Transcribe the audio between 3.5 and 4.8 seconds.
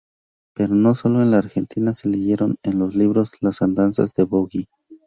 andanzas de Boogie.